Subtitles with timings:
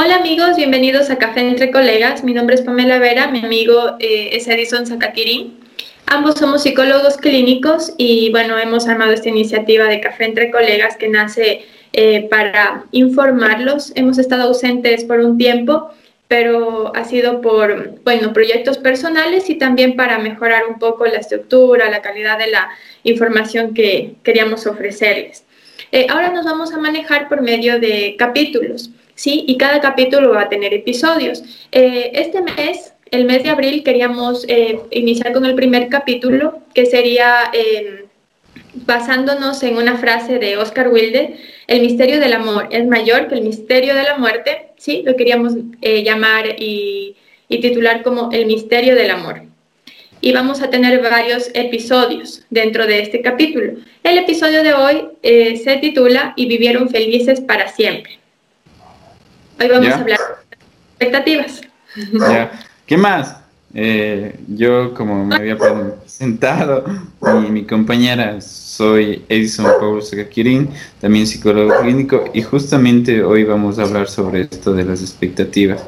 [0.00, 2.22] Hola amigos, bienvenidos a Café entre Colegas.
[2.22, 5.58] Mi nombre es Pamela Vera, mi amigo eh, es Edison Zacaquirín.
[6.06, 11.08] Ambos somos psicólogos clínicos y bueno, hemos armado esta iniciativa de Café entre Colegas que
[11.08, 13.90] nace eh, para informarlos.
[13.96, 15.90] Hemos estado ausentes por un tiempo,
[16.28, 21.90] pero ha sido por, bueno, proyectos personales y también para mejorar un poco la estructura,
[21.90, 22.68] la calidad de la
[23.02, 25.44] información que queríamos ofrecerles.
[25.90, 28.92] Eh, ahora nos vamos a manejar por medio de capítulos.
[29.18, 29.44] ¿Sí?
[29.48, 31.42] Y cada capítulo va a tener episodios.
[31.72, 36.86] Eh, este mes, el mes de abril, queríamos eh, iniciar con el primer capítulo, que
[36.86, 38.06] sería em,
[38.86, 43.42] basándonos en una frase de Oscar Wilde, el misterio del amor es mayor que el
[43.42, 45.02] misterio de la muerte, ¿sí?
[45.04, 47.16] Lo queríamos eh, llamar y,
[47.48, 49.42] y titular como el misterio del amor
[50.20, 53.74] y vamos a tener varios episodios dentro de este capítulo.
[54.02, 58.18] El episodio de hoy se titula Y vivieron felices para siempre.
[59.60, 60.18] Hoy vamos a hablar
[60.50, 60.56] de
[61.06, 61.60] expectativas.
[62.86, 63.36] ¿Qué más?
[63.74, 66.84] Eh, yo, como me había presentado,
[67.20, 73.82] y mi compañera, soy Edison Paulo Segaquirín, también psicólogo clínico, y justamente hoy vamos a
[73.82, 75.84] hablar sobre esto de las expectativas.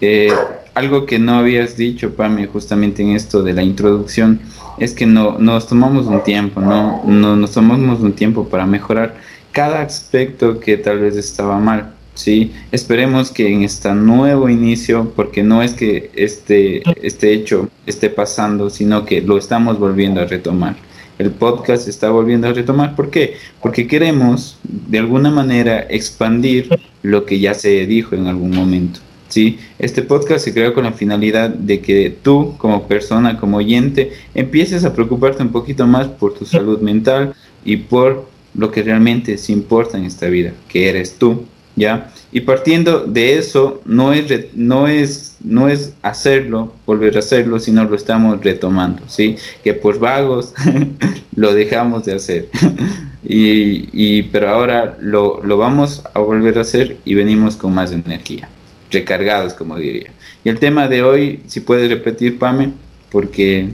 [0.00, 0.30] Eh,
[0.74, 4.40] algo que no habías dicho, Pame, justamente en esto de la introducción,
[4.78, 7.02] es que no nos tomamos un tiempo, ¿no?
[7.06, 9.16] no nos tomamos un tiempo para mejorar
[9.52, 12.52] cada aspecto que tal vez estaba mal ¿sí?
[12.72, 18.70] Esperemos que en este nuevo inicio, porque no es que este, este hecho esté pasando,
[18.70, 20.76] sino que lo estamos volviendo a retomar.
[21.18, 22.94] El podcast está volviendo a retomar.
[22.96, 23.36] ¿Por qué?
[23.62, 26.68] Porque queremos, de alguna manera, expandir
[27.02, 29.00] lo que ya se dijo en algún momento.
[29.28, 29.58] ¿sí?
[29.78, 34.84] Este podcast se creó con la finalidad de que tú, como persona, como oyente, empieces
[34.84, 39.52] a preocuparte un poquito más por tu salud mental y por lo que realmente se
[39.52, 41.44] importa en esta vida, que eres tú,
[41.76, 42.10] ¿ya?
[42.32, 47.84] Y partiendo de eso, no es, no es, no es hacerlo, volver a hacerlo, sino
[47.84, 49.36] lo estamos retomando, ¿sí?
[49.62, 50.54] Que por vagos
[51.36, 52.48] lo dejamos de hacer.
[53.24, 57.92] y, y, pero ahora lo, lo vamos a volver a hacer y venimos con más
[57.92, 58.48] energía,
[58.90, 60.10] recargados, como diría.
[60.44, 62.70] Y el tema de hoy, si puedes repetir, Pame,
[63.10, 63.68] porque...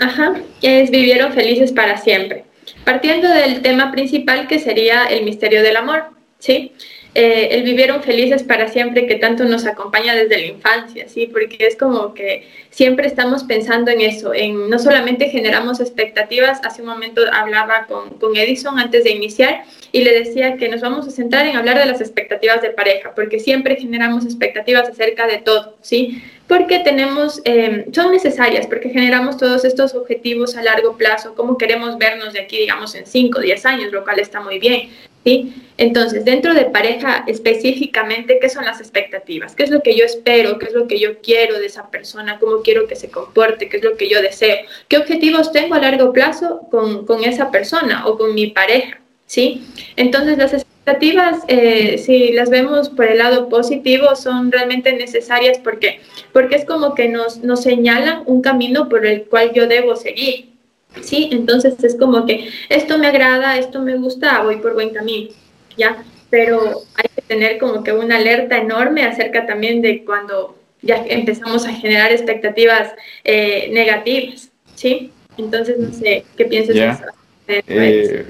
[0.00, 2.44] Ajá, es vivieron felices para siempre.
[2.84, 6.04] Partiendo del tema principal que sería el misterio del amor,
[6.38, 6.72] ¿sí?
[7.14, 11.28] Eh, el vivieron felices para siempre que tanto nos acompaña desde la infancia, ¿sí?
[11.30, 16.82] Porque es como que siempre estamos pensando en eso, en no solamente generamos expectativas, hace
[16.82, 21.06] un momento hablaba con, con Edison antes de iniciar y le decía que nos vamos
[21.06, 25.38] a centrar en hablar de las expectativas de pareja, porque siempre generamos expectativas acerca de
[25.38, 26.20] todo, ¿sí?
[26.48, 31.96] Porque tenemos, eh, son necesarias, porque generamos todos estos objetivos a largo plazo, cómo queremos
[31.96, 34.90] vernos de aquí, digamos, en 5, 10 años, lo cual está muy bien,
[35.24, 35.54] ¿sí?
[35.76, 39.56] Entonces, dentro de pareja específicamente, ¿qué son las expectativas?
[39.56, 40.58] ¿Qué es lo que yo espero?
[40.58, 42.38] ¿Qué es lo que yo quiero de esa persona?
[42.38, 43.68] ¿Cómo quiero que se comporte?
[43.68, 44.56] ¿Qué es lo que yo deseo?
[44.86, 49.00] ¿Qué objetivos tengo a largo plazo con, con esa persona o con mi pareja?
[49.26, 49.64] ¿Sí?
[49.96, 56.00] Entonces, las expectativas, eh, si las vemos por el lado positivo, son realmente necesarias porque,
[56.32, 60.53] porque es como que nos, nos señalan un camino por el cual yo debo seguir.
[61.02, 61.28] ¿Sí?
[61.32, 65.30] Entonces es como que esto me agrada, esto me gusta, voy por buen camino,
[65.76, 66.02] ¿ya?
[66.30, 71.66] Pero hay que tener como que una alerta enorme acerca también de cuando ya empezamos
[71.66, 72.92] a generar expectativas
[73.24, 75.10] eh, negativas, ¿sí?
[75.38, 77.04] Entonces no sé, ¿qué piensas de eso?
[77.46, 78.26] Eh,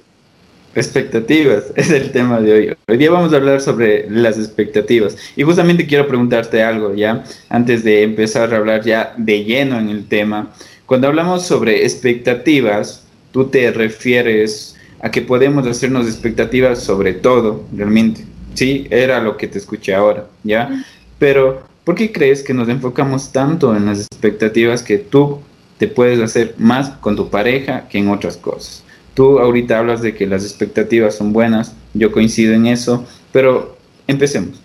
[0.74, 2.76] expectativas es el tema de hoy.
[2.88, 7.84] Hoy día vamos a hablar sobre las expectativas y justamente quiero preguntarte algo ya antes
[7.84, 10.52] de empezar a hablar ya de lleno en el tema.
[10.86, 18.24] Cuando hablamos sobre expectativas, tú te refieres a que podemos hacernos expectativas sobre todo, realmente.
[18.54, 20.84] Sí, era lo que te escuché ahora, ¿ya?
[21.18, 25.40] Pero, ¿por qué crees que nos enfocamos tanto en las expectativas que tú
[25.78, 28.84] te puedes hacer más con tu pareja que en otras cosas?
[29.14, 34.60] Tú ahorita hablas de que las expectativas son buenas, yo coincido en eso, pero empecemos.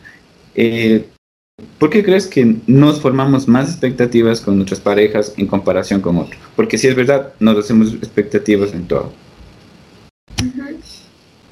[0.56, 1.06] Eh,
[1.78, 6.40] ¿Por qué crees que nos formamos más expectativas con nuestras parejas en comparación con otros?
[6.56, 9.12] Porque si es verdad, nos hacemos expectativas en todo.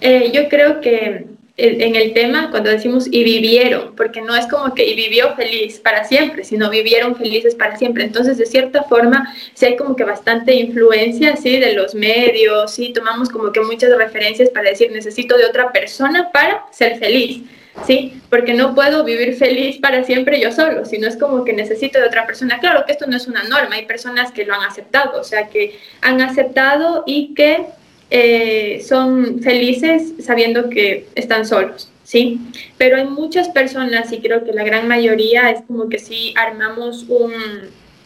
[0.01, 1.25] Eh, yo creo que
[1.59, 5.79] en el tema, cuando decimos y vivieron, porque no es como que y vivió feliz
[5.79, 8.03] para siempre, sino vivieron felices para siempre.
[8.03, 11.57] Entonces, de cierta forma, sí hay como que bastante influencia, ¿sí?
[11.57, 12.93] De los medios, ¿sí?
[12.93, 17.41] Tomamos como que muchas referencias para decir, necesito de otra persona para ser feliz.
[17.85, 18.21] ¿Sí?
[18.29, 22.07] Porque no puedo vivir feliz para siempre yo solo, sino es como que necesito de
[22.07, 22.59] otra persona.
[22.59, 25.47] Claro que esto no es una norma, hay personas que lo han aceptado, o sea,
[25.49, 27.65] que han aceptado y que
[28.09, 32.39] eh, son felices sabiendo que están solos, ¿sí?
[32.77, 37.05] Pero hay muchas personas, y creo que la gran mayoría, es como que sí armamos
[37.09, 37.33] un,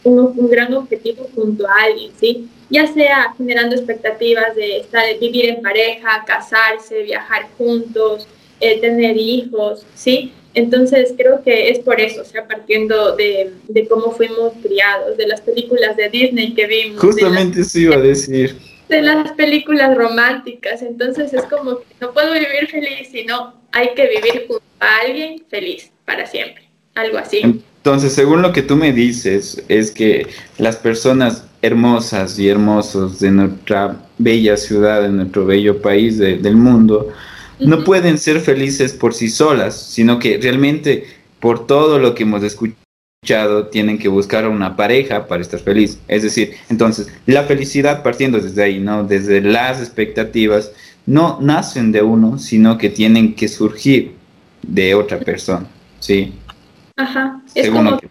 [0.02, 2.48] un, gran objetivo junto a alguien, ¿sí?
[2.68, 8.26] Ya sea generando expectativas de estar, vivir en pareja, casarse, viajar juntos,
[8.62, 10.32] eh, tener hijos, ¿sí?
[10.54, 15.26] Entonces creo que es por eso, o sea, partiendo de, de, cómo fuimos criados, de
[15.26, 17.00] las películas de Disney que vimos.
[17.00, 18.56] Justamente eso iba a decir.
[18.88, 24.06] De las películas románticas, entonces es como que no puedo vivir feliz, sino hay que
[24.06, 27.40] vivir junto a alguien feliz para siempre, algo así.
[27.42, 30.28] Entonces, según lo que tú me dices, es que
[30.58, 37.12] las personas hermosas y hermosos de nuestra bella ciudad, de nuestro bello país del mundo,
[37.58, 41.04] no pueden ser felices por sí solas, sino que realmente
[41.40, 45.98] por todo lo que hemos escuchado tienen que buscar a una pareja para estar feliz.
[46.08, 49.04] Es decir, entonces la felicidad partiendo desde ahí, ¿no?
[49.04, 50.72] Desde las expectativas,
[51.06, 54.14] no nacen de uno, sino que tienen que surgir
[54.62, 55.66] de otra persona,
[56.00, 56.32] ¿sí?
[56.96, 58.08] Ajá, es como que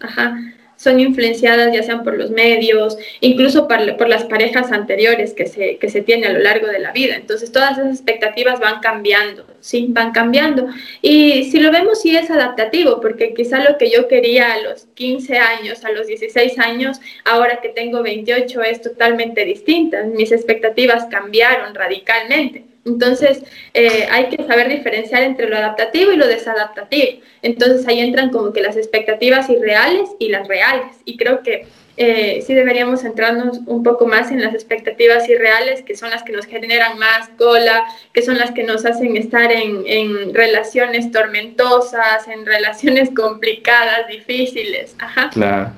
[0.00, 0.36] ajá
[0.80, 5.76] son influenciadas ya sean por los medios, incluso por, por las parejas anteriores que se,
[5.76, 7.16] que se tiene a lo largo de la vida.
[7.16, 10.68] Entonces todas esas expectativas van cambiando, sí, van cambiando.
[11.02, 14.86] Y si lo vemos, sí es adaptativo, porque quizá lo que yo quería a los
[14.94, 20.04] 15 años, a los 16 años, ahora que tengo 28 es totalmente distinta.
[20.04, 22.69] Mis expectativas cambiaron radicalmente.
[22.84, 23.42] Entonces,
[23.74, 27.20] eh, hay que saber diferenciar entre lo adaptativo y lo desadaptativo.
[27.42, 30.96] Entonces, ahí entran como que las expectativas irreales y las reales.
[31.04, 31.66] Y creo que
[31.96, 36.32] eh, sí deberíamos centrarnos un poco más en las expectativas irreales, que son las que
[36.32, 37.84] nos generan más cola,
[38.14, 44.94] que son las que nos hacen estar en, en relaciones tormentosas, en relaciones complicadas, difíciles.
[44.98, 45.28] Ajá.
[45.30, 45.72] Claro.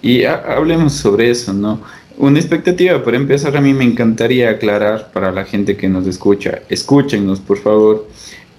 [0.00, 1.82] Y hablemos sobre eso, ¿no?
[2.16, 6.62] Una expectativa, para empezar, a mí me encantaría aclarar para la gente que nos escucha,
[6.68, 8.08] escúchenos por favor,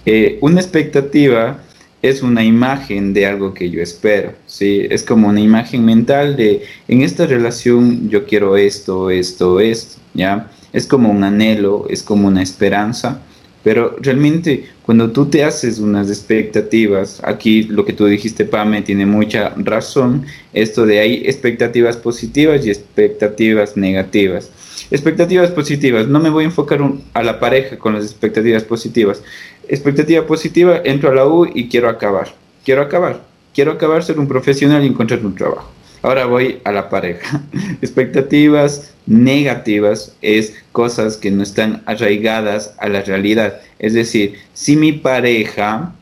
[0.04, 1.62] eh, una expectativa
[2.02, 4.86] es una imagen de algo que yo espero, ¿sí?
[4.90, 10.50] Es como una imagen mental de, en esta relación yo quiero esto, esto, esto, ¿ya?
[10.74, 13.22] Es como un anhelo, es como una esperanza,
[13.66, 19.06] pero realmente cuando tú te haces unas expectativas, aquí lo que tú dijiste, Pame, tiene
[19.06, 24.52] mucha razón, esto de hay expectativas positivas y expectativas negativas.
[24.92, 26.80] Expectativas positivas, no me voy a enfocar
[27.12, 29.20] a la pareja con las expectativas positivas.
[29.66, 32.36] Expectativa positiva, entro a la U y quiero acabar.
[32.64, 33.24] Quiero acabar.
[33.52, 35.75] Quiero acabar, ser un profesional y encontrar un trabajo.
[36.06, 37.42] Ahora voy a la pareja.
[37.82, 43.60] Expectativas negativas es cosas que no están arraigadas a la realidad.
[43.80, 45.92] Es decir, si mi pareja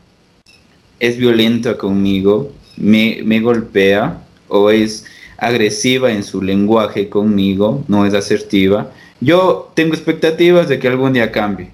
[0.99, 5.05] es violenta conmigo, me, golpea o es
[5.39, 8.91] agresiva en su lenguaje conmigo, no es asertiva,
[9.21, 11.71] yo tengo expectativas de que algún día cambie.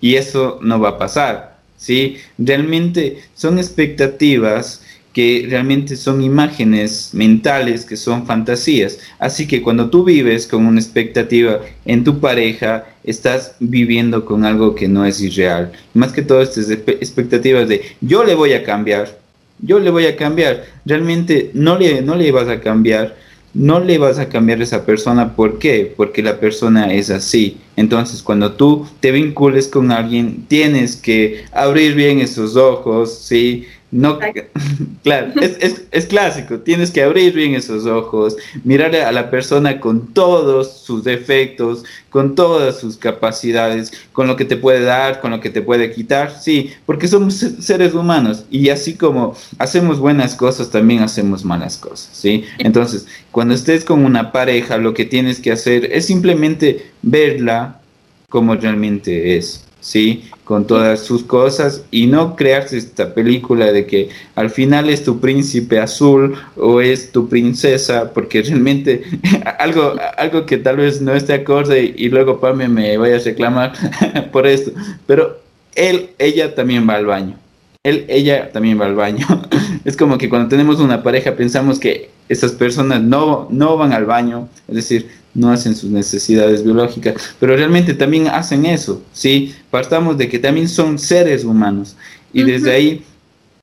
[0.00, 1.58] Y eso no va a pasar.
[1.76, 2.16] ¿sí?
[2.38, 4.80] Realmente son expectativas
[5.12, 8.98] que realmente son imágenes mentales, que son fantasías.
[9.18, 14.74] Así que cuando tú vives con una expectativa en tu pareja, estás viviendo con algo
[14.74, 15.72] que no es irreal.
[15.94, 19.18] Más que todo estas expectativas de yo le voy a cambiar,
[19.60, 20.64] yo le voy a cambiar.
[20.84, 23.14] Realmente no le, no le vas a cambiar,
[23.54, 25.36] no le vas a cambiar a esa persona.
[25.36, 25.92] ¿Por qué?
[25.94, 27.58] Porque la persona es así.
[27.76, 33.66] Entonces cuando tú te vincules con alguien, tienes que abrir bien esos ojos, ¿sí?
[33.92, 34.18] No,
[35.02, 40.14] claro, es, es, clásico, tienes que abrir bien esos ojos, mirar a la persona con
[40.14, 45.40] todos sus defectos, con todas sus capacidades, con lo que te puede dar, con lo
[45.40, 50.70] que te puede quitar, sí, porque somos seres humanos y así como hacemos buenas cosas,
[50.70, 52.44] también hacemos malas cosas, ¿sí?
[52.56, 57.82] Entonces, cuando estés con una pareja, lo que tienes que hacer es simplemente verla
[58.30, 59.66] como realmente es.
[59.82, 60.24] ¿sí?
[60.44, 65.20] Con todas sus cosas y no crearse esta película de que al final es tu
[65.20, 69.02] príncipe azul o es tu princesa, porque realmente
[69.58, 73.72] algo, algo que tal vez no esté acorde y luego Pame me vaya a reclamar
[74.32, 74.72] por esto,
[75.06, 75.38] pero
[75.74, 77.36] él, ella también va al baño.
[77.84, 79.26] Él, ella también va al baño.
[79.84, 84.06] es como que cuando tenemos una pareja pensamos que esas personas no, no van al
[84.06, 89.54] baño, es decir, no hacen sus necesidades biológicas, pero realmente también hacen eso, ¿sí?
[89.70, 91.96] Partamos de que también son seres humanos
[92.32, 93.04] y desde ahí,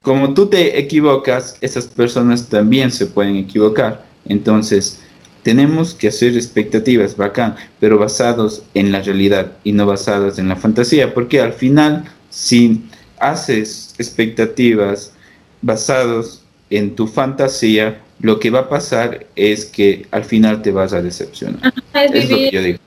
[0.01, 4.05] como tú te equivocas, esas personas también se pueden equivocar.
[4.25, 4.99] Entonces,
[5.43, 10.55] tenemos que hacer expectativas, bacán, pero basados en la realidad y no basadas en la
[10.55, 12.83] fantasía, porque al final, si
[13.19, 15.13] haces expectativas
[15.61, 20.93] basados en tu fantasía, lo que va a pasar es que al final te vas
[20.93, 21.73] a decepcionar.
[21.93, 22.79] es, lo que yo digo.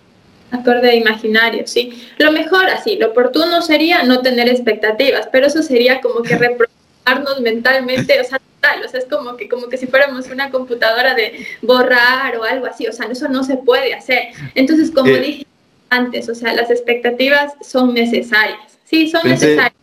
[0.50, 2.02] acorde imaginario, ¿sí?
[2.18, 7.40] Lo mejor, así, lo oportuno sería no tener expectativas, pero eso sería como que reprogramarnos
[7.40, 11.14] mentalmente, o sea, tal, o sea, es como que, como que si fuéramos una computadora
[11.14, 14.28] de borrar o algo así, o sea, eso no se puede hacer.
[14.54, 15.20] Entonces, como eh.
[15.20, 15.46] dije
[15.90, 19.81] antes, o sea, las expectativas son necesarias, sí, son necesarias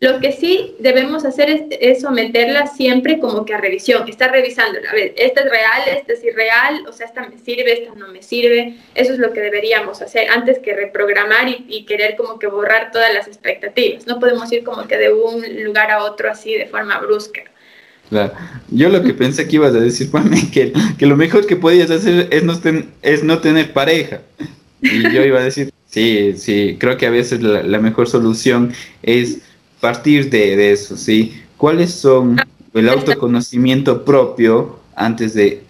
[0.00, 4.90] lo que sí debemos hacer es, someterla siempre como que a revisión, estar revisándola.
[4.90, 8.08] A ver, esta es real, esta es irreal, o sea, esta me sirve, esta no
[8.08, 8.78] me sirve.
[8.94, 13.12] Eso es lo que deberíamos hacer antes que reprogramar y, querer como que borrar todas
[13.12, 14.06] las expectativas.
[14.06, 17.42] No podemos ir como que de un lugar a otro así de forma brusca.
[18.08, 18.32] Claro.
[18.70, 21.90] Yo lo que pensé que ibas a decir, Juan, que, que lo mejor que podías
[21.90, 22.58] hacer es no,
[23.02, 24.22] es no tener pareja.
[24.80, 29.42] Y yo iba a decir, sí, sí, creo que a veces la mejor solución es
[29.80, 31.40] partir de, eso, ¿sí?
[31.56, 32.40] ¿Cuáles son
[32.74, 35.62] el autoconocimiento propio antes de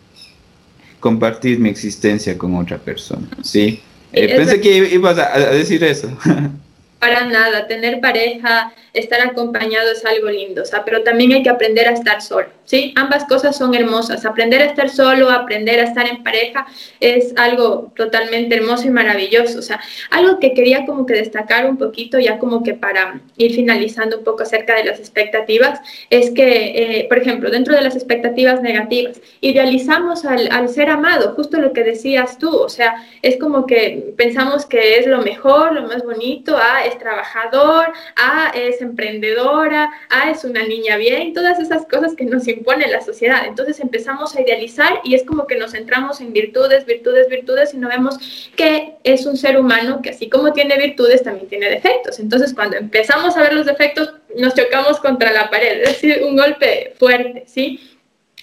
[0.99, 3.81] compartir mi existencia con otra persona, ¿sí?
[4.13, 6.11] Eh, pensé que ibas a decir eso.
[6.99, 11.51] Para nada, tener pareja, estar acompañado es algo lindo, o sea, pero también hay que
[11.51, 12.93] aprender a estar solo, ¿sí?
[12.97, 14.25] Ambas cosas son hermosas.
[14.25, 16.67] Aprender a estar solo, aprender a estar en pareja
[17.01, 19.59] es algo totalmente hermoso y maravilloso.
[19.59, 19.81] O sea,
[20.11, 24.25] algo que quería como que destacar un poquito, ya como que para ir finalizando un
[24.25, 25.81] poco acerca de las expectativas,
[26.11, 31.35] es que, eh, por ejemplo, dentro de las expectativas negativas, idealizamos al, al ser amado,
[31.35, 35.73] justo lo que decías tú, o sea, es como que pensamos que es lo mejor,
[35.73, 41.59] lo más bonito, ah, es trabajador, ah, es emprendedora, ah, es una niña bien, todas
[41.59, 43.47] esas cosas que nos impone la sociedad.
[43.47, 47.79] Entonces empezamos a idealizar y es como que nos centramos en virtudes, virtudes, virtudes y
[47.79, 52.19] no vemos que es un ser humano que así como tiene virtudes también tiene defectos.
[52.19, 56.37] Entonces cuando empezamos a ver los defectos nos chocamos contra la pared, es decir, un
[56.37, 57.81] golpe fuerte, ¿sí?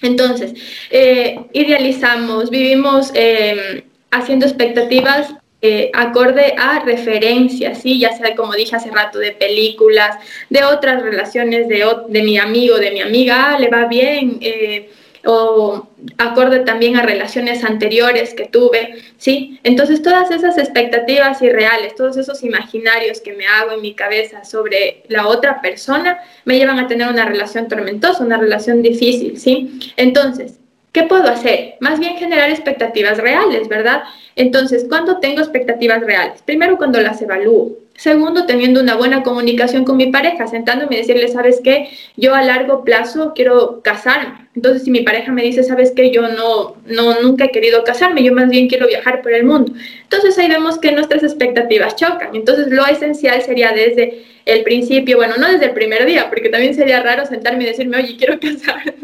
[0.02, 0.54] Entonces,
[0.90, 7.98] eh, idealizamos, vivimos eh, haciendo expectativas eh, acorde a referencias, ¿sí?
[7.98, 10.16] ya sea como dije hace rato, de películas,
[10.48, 14.90] de otras relaciones de, de mi amigo, de mi amiga, ah, le va bien, eh,
[15.26, 19.58] o acorde también a relaciones anteriores que tuve, ¿sí?
[19.64, 25.02] Entonces todas esas expectativas irreales, todos esos imaginarios que me hago en mi cabeza sobre
[25.08, 29.92] la otra persona, me llevan a tener una relación tormentosa, una relación difícil, ¿sí?
[29.96, 30.58] Entonces,
[30.92, 31.76] ¿Qué puedo hacer?
[31.80, 34.02] Más bien generar expectativas reales, ¿verdad?
[34.38, 36.42] Entonces, ¿cuándo tengo expectativas reales?
[36.42, 37.76] Primero, cuando las evalúo.
[37.96, 41.88] Segundo, teniendo una buena comunicación con mi pareja, sentándome y decirle, ¿sabes qué?
[42.16, 44.46] Yo a largo plazo quiero casarme.
[44.54, 46.12] Entonces, si mi pareja me dice, ¿sabes qué?
[46.12, 49.72] Yo no, no, nunca he querido casarme, yo más bien quiero viajar por el mundo.
[50.04, 52.36] Entonces, ahí vemos que nuestras expectativas chocan.
[52.36, 56.74] Entonces, lo esencial sería desde el principio, bueno, no desde el primer día, porque también
[56.74, 58.94] sería raro sentarme y decirme, oye, quiero casarme.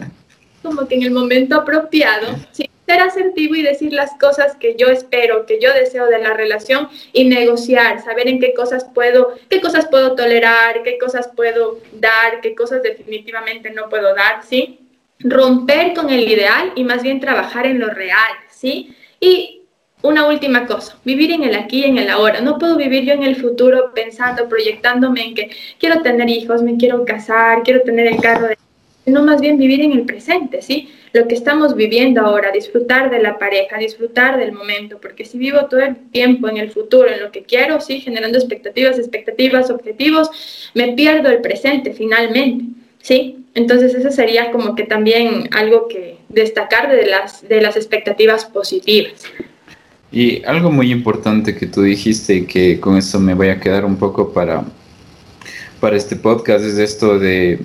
[0.62, 5.46] como que en el momento apropiado, ser asertivo y decir las cosas que yo espero,
[5.46, 9.86] que yo deseo de la relación y negociar, saber en qué cosas puedo, qué cosas
[9.86, 14.80] puedo tolerar, qué cosas puedo dar, qué cosas definitivamente no puedo dar, ¿sí?
[15.20, 18.96] Romper con el ideal y más bien trabajar en lo real, ¿sí?
[19.20, 19.60] Y
[20.02, 22.40] una última cosa, vivir en el aquí y en el ahora.
[22.40, 26.76] No puedo vivir yo en el futuro pensando, proyectándome en que quiero tener hijos, me
[26.76, 28.56] quiero casar, quiero tener el carro de...
[29.10, 30.88] No, más bien vivir en el presente, ¿sí?
[31.12, 35.66] Lo que estamos viviendo ahora, disfrutar de la pareja, disfrutar del momento, porque si vivo
[35.66, 38.00] todo el tiempo en el futuro, en lo que quiero, ¿sí?
[38.00, 40.30] Generando expectativas, expectativas, objetivos,
[40.74, 42.64] me pierdo el presente finalmente,
[43.00, 43.44] ¿sí?
[43.54, 49.24] Entonces eso sería como que también algo que destacar de las, de las expectativas positivas.
[50.12, 53.84] Y algo muy importante que tú dijiste y que con eso me voy a quedar
[53.84, 54.64] un poco para,
[55.80, 57.60] para este podcast es esto de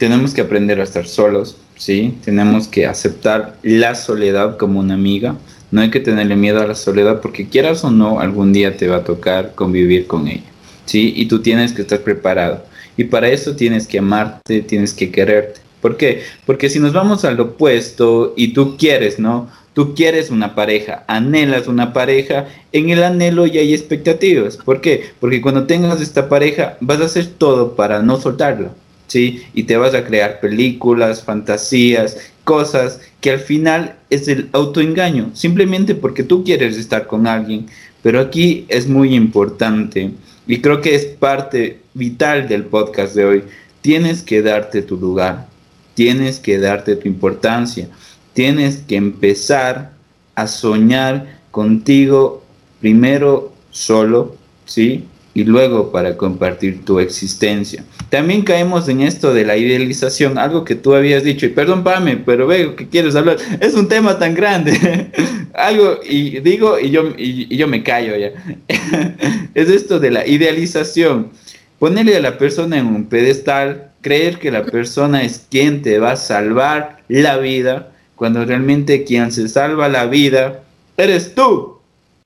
[0.00, 2.16] tenemos que aprender a estar solos, ¿sí?
[2.24, 5.36] Tenemos que aceptar la soledad como una amiga.
[5.70, 8.88] No hay que tenerle miedo a la soledad porque quieras o no, algún día te
[8.88, 10.50] va a tocar convivir con ella,
[10.86, 11.12] ¿sí?
[11.14, 12.64] Y tú tienes que estar preparado.
[12.96, 15.60] Y para eso tienes que amarte, tienes que quererte.
[15.82, 16.22] ¿Por qué?
[16.46, 19.50] Porque si nos vamos al opuesto y tú quieres, ¿no?
[19.74, 24.56] Tú quieres una pareja, anhelas una pareja, en el anhelo ya hay expectativas.
[24.56, 25.10] ¿Por qué?
[25.20, 28.70] Porque cuando tengas esta pareja vas a hacer todo para no soltarla,
[29.10, 29.42] ¿sí?
[29.52, 35.94] Y te vas a crear películas, fantasías, cosas que al final es el autoengaño, simplemente
[35.94, 37.66] porque tú quieres estar con alguien.
[38.02, 40.12] Pero aquí es muy importante
[40.46, 43.44] y creo que es parte vital del podcast de hoy.
[43.82, 45.48] Tienes que darte tu lugar,
[45.94, 47.88] tienes que darte tu importancia
[48.32, 49.92] tienes que empezar
[50.34, 52.42] a soñar contigo
[52.80, 55.04] primero solo, ¿sí?
[55.32, 57.84] Y luego para compartir tu existencia.
[58.08, 62.16] También caemos en esto de la idealización, algo que tú habías dicho, y perdón, Pame,
[62.16, 65.10] pero veo que quieres hablar, es un tema tan grande,
[65.54, 68.32] algo, y digo, y yo, y, yo me callo ya,
[69.54, 71.30] es esto de la idealización,
[71.78, 76.12] ponerle a la persona en un pedestal, creer que la persona es quien te va
[76.12, 80.62] a salvar la vida, cuando realmente quien se salva la vida
[80.98, 81.79] eres tú.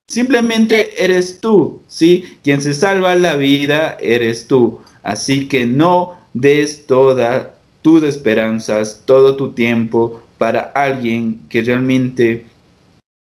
[0.07, 2.25] Simplemente eres tú, ¿sí?
[2.43, 4.81] Quien se salva la vida eres tú.
[5.03, 12.47] Así que no des toda tus esperanzas, todo tu tiempo para alguien que realmente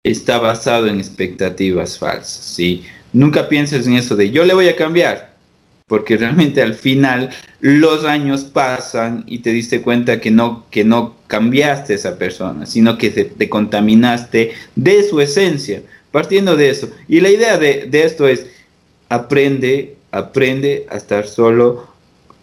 [0.05, 2.85] está basado en expectativas falsas, ¿sí?
[3.13, 5.35] Nunca pienses en eso de yo le voy a cambiar,
[5.87, 7.31] porque realmente al final
[7.61, 12.67] los años pasan y te diste cuenta que no, que no cambiaste a esa persona,
[12.67, 15.83] sino que te contaminaste de su esencia
[16.17, 16.89] partiendo de eso.
[17.09, 18.47] Y la idea de, esto es,
[19.11, 21.89] aprende, aprende a estar solo,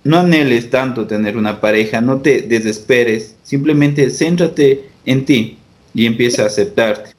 [0.04, 5.58] no anheles tanto tener una pareja, no te desesperes, simplemente céntrate en ti
[5.92, 7.14] y empieza a aceptarte.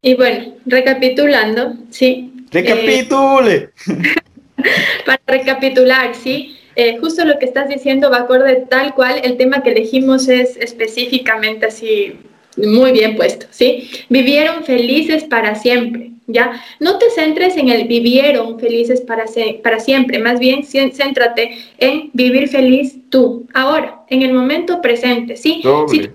[0.00, 2.32] Y bueno, recapitulando, ¿sí?
[2.50, 3.68] Recapitule.
[5.04, 6.56] para recapitular, ¿sí?
[6.76, 10.56] Eh, justo lo que estás diciendo va acorde tal cual, el tema que elegimos es
[10.56, 12.18] específicamente así
[12.56, 13.88] muy bien puesto, ¿sí?
[14.08, 16.62] Vivieron felices para siempre, ¿ya?
[16.78, 19.24] No te centres en el vivieron felices para,
[19.62, 25.62] para siempre, más bien céntrate en vivir feliz tú, ahora, en el momento presente, ¿sí?
[25.88, 26.10] Si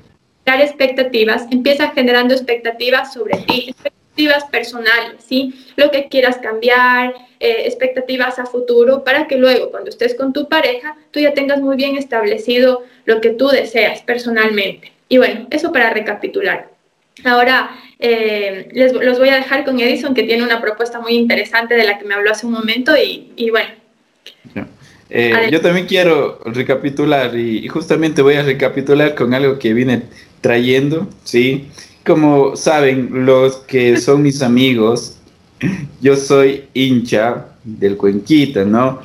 [0.45, 5.53] dar expectativas, empieza generando expectativas sobre ti, expectativas personales, ¿sí?
[5.75, 10.47] Lo que quieras cambiar, eh, expectativas a futuro, para que luego, cuando estés con tu
[10.47, 14.94] pareja, tú ya tengas muy bien establecido lo que tú deseas personalmente.
[15.09, 16.69] Y bueno, eso para recapitular.
[17.23, 21.75] Ahora eh, les, los voy a dejar con Edison, que tiene una propuesta muy interesante
[21.75, 23.69] de la que me habló hace un momento y, bueno.
[25.09, 30.03] Eh, yo también quiero recapitular y, justamente voy a recapitular con algo que viene
[30.41, 31.67] trayendo, ¿sí?
[32.03, 35.17] Como saben los que son mis amigos,
[36.01, 39.01] yo soy hincha del Cuenquita, ¿no?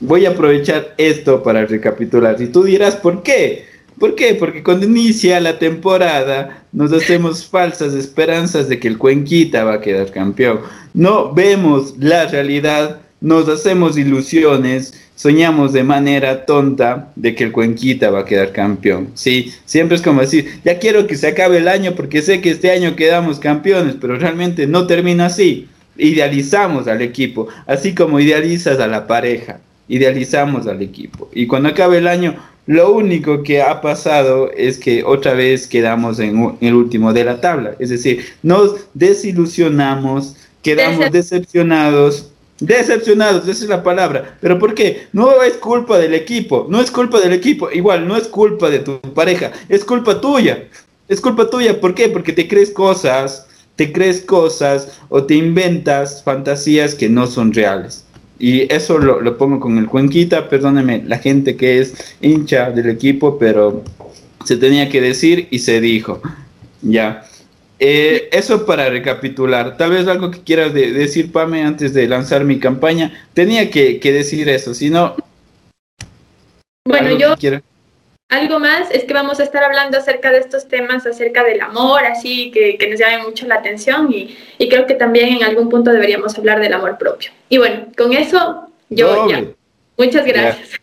[0.00, 2.40] Voy a aprovechar esto para recapitular.
[2.40, 3.71] Y tú dirás, ¿por qué?
[4.02, 4.34] ¿Por qué?
[4.34, 9.80] Porque cuando inicia la temporada nos hacemos falsas esperanzas de que el Cuenquita va a
[9.80, 10.58] quedar campeón.
[10.92, 18.10] No vemos la realidad, nos hacemos ilusiones, soñamos de manera tonta de que el Cuenquita
[18.10, 19.10] va a quedar campeón.
[19.14, 22.50] Sí, siempre es como decir, ya quiero que se acabe el año porque sé que
[22.50, 25.68] este año quedamos campeones, pero realmente no termina así.
[25.96, 31.30] Idealizamos al equipo, así como idealizas a la pareja, idealizamos al equipo.
[31.32, 32.34] Y cuando acabe el año
[32.66, 37.40] lo único que ha pasado es que otra vez quedamos en, el último de la
[37.40, 37.74] tabla.
[37.78, 42.28] Es decir, nos desilusionamos, quedamos decepcionados.
[42.60, 44.36] Decepcionados, esa es la palabra.
[44.40, 45.08] ¿Pero por qué?
[45.12, 48.78] No es culpa del equipo, no es culpa del equipo, igual no es culpa de
[48.78, 50.68] tu pareja, es culpa tuya.
[51.08, 52.08] Es culpa tuya, ¿por qué?
[52.08, 58.01] Porque te crees cosas, te crees cosas o te inventas fantasías que no son reales.
[58.42, 63.38] Y eso lo, pongo con el Cuenquita, perdóneme la gente que es hincha del equipo,
[63.38, 63.84] pero
[64.44, 66.20] se tenía que decir y se dijo.
[66.82, 67.24] Ya.
[67.78, 69.76] Eh, eso para recapitular.
[69.76, 73.12] Tal vez algo que quieras decir, Pame, antes de lanzar mi campaña.
[73.32, 75.14] Tenía que, decir eso, si no...
[76.84, 77.36] Bueno, yo...
[78.32, 82.02] Algo más es que vamos a estar hablando acerca de estos temas, acerca del amor,
[82.06, 85.68] así que, que nos llame mucho la atención y, y, creo que también en algún
[85.68, 87.30] punto deberíamos hablar del amor propio.
[87.50, 89.44] Y bueno, con eso yo ya.
[89.98, 90.80] Muchas gracias.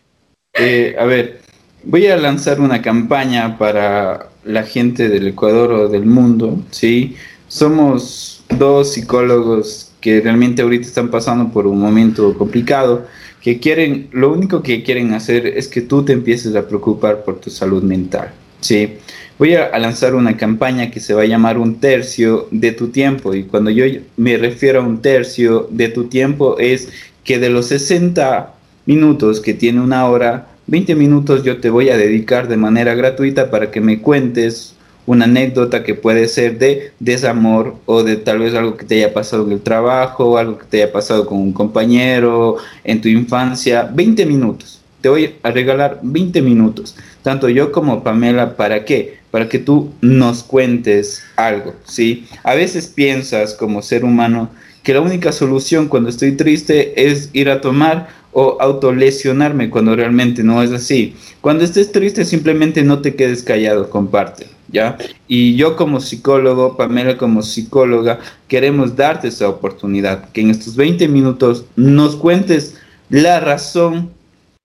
[0.54, 1.40] Eh, a ver,
[1.82, 7.16] voy a lanzar una campaña para la gente del Ecuador o del mundo, ¿sí?
[7.48, 13.08] Somos dos psicólogos que realmente ahorita están pasando por un momento complicado
[13.42, 17.40] que quieren, lo único que quieren hacer es que tú te empieces a preocupar por
[17.40, 18.32] tu salud mental.
[18.60, 18.98] Sí,
[19.38, 23.34] voy a, lanzar una campaña que se va a llamar un tercio de tu tiempo
[23.34, 23.86] y cuando yo
[24.18, 26.90] me refiero a un tercio de tu tiempo es
[27.24, 28.52] que de los 60
[28.84, 33.50] minutos que tiene una hora, 20 minutos yo te voy a dedicar de manera gratuita
[33.50, 34.74] para que me cuentes
[35.10, 39.12] una anécdota que puede ser de desamor o de tal vez algo que te haya
[39.12, 43.90] pasado en el trabajo, algo que te haya pasado con un compañero en tu infancia,
[43.92, 44.80] 20 minutos.
[45.00, 46.94] Te voy a regalar 20 minutos,
[47.24, 49.18] tanto yo como Pamela, ¿para qué?
[49.32, 52.28] Para que tú nos cuentes algo, ¿sí?
[52.44, 54.48] A veces piensas como ser humano
[54.84, 60.44] que la única solución cuando estoy triste es ir a tomar o autolesionarme cuando realmente
[60.44, 61.16] no es así.
[61.40, 64.59] Cuando estés triste simplemente no te quedes callado, comparte.
[64.72, 64.96] ¿Ya?
[65.28, 71.08] Y yo como psicólogo, Pamela como psicóloga, queremos darte esa oportunidad, que en estos 20
[71.08, 72.76] minutos nos cuentes
[73.08, 74.10] la razón,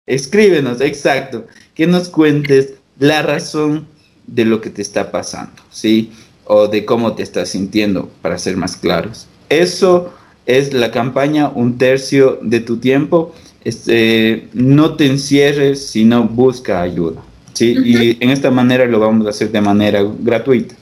[0.05, 3.87] escríbenos, exacto, que nos cuentes la razón
[4.27, 6.11] de lo que te está pasando, ¿sí?
[6.45, 9.27] O de cómo te estás sintiendo, para ser más claros.
[9.49, 10.13] Eso
[10.45, 13.33] es la campaña, un tercio de tu tiempo.
[13.63, 17.23] Este, no te encierres, sino busca ayuda.
[17.55, 17.75] ¿Sí?
[17.83, 20.75] Y en esta manera lo vamos a hacer de manera gratuita.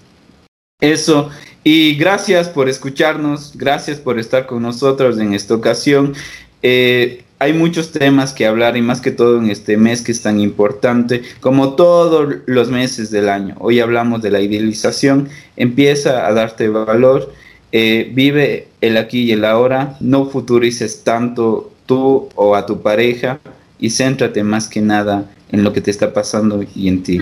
[0.81, 1.29] Eso.
[1.63, 6.13] Y gracias por escucharnos, gracias por estar con nosotros en esta ocasión.
[6.61, 10.21] Eh, hay muchos temas que hablar y más que todo en este mes que es
[10.21, 13.55] tan importante como todos los meses del año.
[13.59, 17.31] Hoy hablamos de la idealización, empieza a darte valor
[17.75, 23.39] eh, vive el aquí y el ahora, no futurices tanto tú o a tu pareja
[23.79, 27.21] y céntrate más que nada en lo que te está pasando y en ti.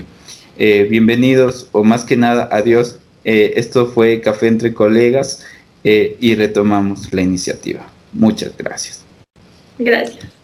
[0.58, 2.98] Eh, bienvenidos o más que nada, adiós.
[3.24, 5.44] Eh, esto fue Café entre Colegas
[5.84, 7.84] y retomamos la iniciativa.
[8.12, 9.04] Muchas gracias.
[9.78, 10.41] Gracias.